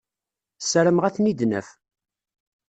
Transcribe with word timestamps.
Ssarameɣ 0.61 1.03
ad 1.05 1.13
ten-id-naf. 1.15 1.67